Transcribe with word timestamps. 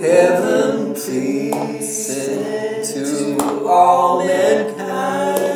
Heaven, 0.00 0.94
please 0.94 2.06
send 2.06 2.84
to 2.84 3.64
all 3.68 4.18
mankind. 4.26 5.46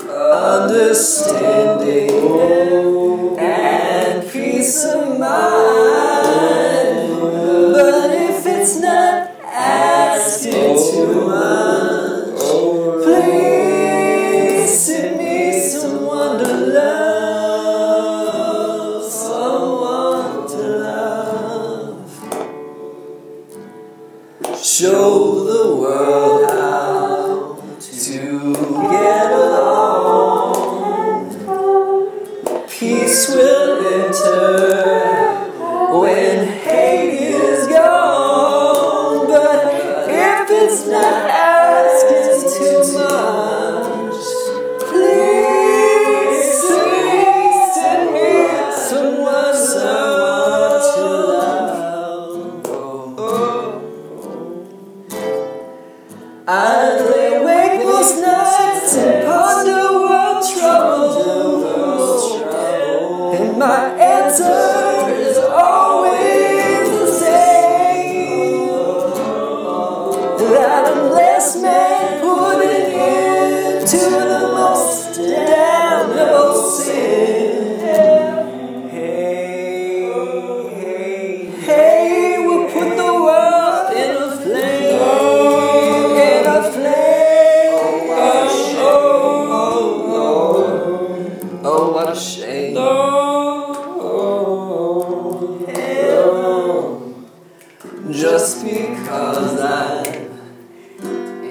Understand. 0.00 1.53
Show 24.64 25.44
the 25.44 25.76
world 25.76 26.50
how 26.50 27.60
to 27.78 28.54
get 28.90 29.30
along. 29.30 30.54
Peace 32.70 33.28
I 56.46 57.00
lay 57.00 57.36
awake 57.36 57.80
nights 58.20 58.96
and 58.98 59.24
ponder 59.26 59.92
world 59.98 60.44
troubles, 60.44 61.16
and 63.40 63.58
my 63.58 63.94
answer 63.94 65.08
is 65.14 65.38
always 65.38 66.90
the 66.90 67.06
same. 67.18 68.68
That 70.36 70.84
unless 70.94 71.56
man 71.62 72.20
put 72.20 72.62
an 72.62 72.92
end 72.92 73.88
to 73.88 73.96
the 73.96 74.52
most 74.52 75.14
damnable 75.16 76.54
sin, 76.60 77.43
Just 98.14 98.64
because 98.64 99.60
I'm 99.60 100.04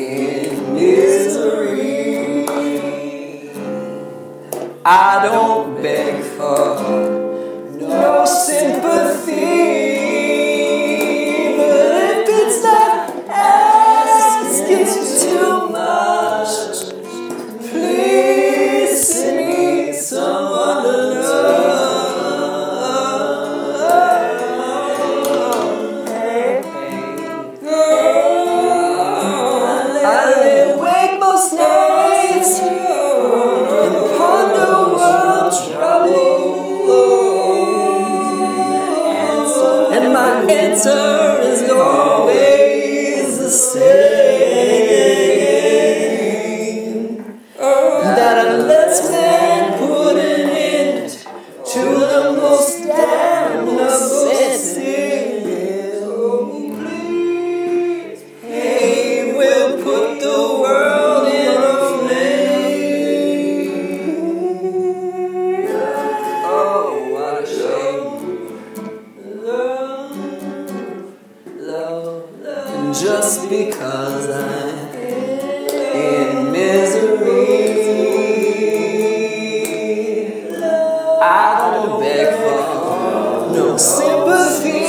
in 0.00 0.74
misery, 0.74 2.46
I 4.84 5.26
don't 5.26 5.82
beg 5.82 6.11
Just 73.22 73.48
because 73.48 74.30
I'm 74.30 74.94
in 75.94 76.50
misery. 76.50 77.38
I 81.22 81.70
don't 81.72 82.00
beg 82.00 82.34
for 82.34 83.54
no 83.54 83.76
sympathy, 83.76 84.82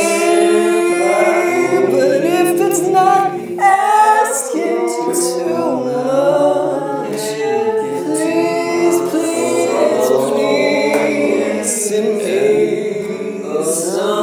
but 1.91 2.21
if 2.25 2.59
it's 2.59 2.81
not 2.87 3.23
asking 3.59 4.81
too 4.89 5.13
much, 5.85 7.21
please, 8.17 8.97
please, 9.11 9.69
please 10.31 11.69
send 11.85 12.17
me 12.17 12.33
some. 13.63 14.22